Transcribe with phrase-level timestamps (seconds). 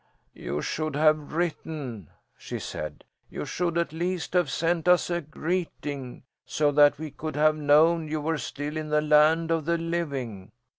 [0.33, 3.03] "You should have written," she said.
[3.29, 8.07] "You should at least have sent us a greeting, so that we could have known
[8.07, 10.53] you were still in the land of the living."